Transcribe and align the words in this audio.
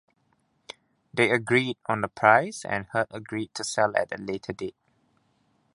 They 1.13 1.29
agreed 1.29 1.77
on 1.85 2.03
a 2.03 2.07
price 2.07 2.65
and 2.65 2.87
Hurd 2.87 3.05
agreed 3.11 3.53
to 3.53 3.63
sell 3.63 3.95
at 3.95 4.11
a 4.11 4.19
later 4.19 4.51
date. 4.51 4.75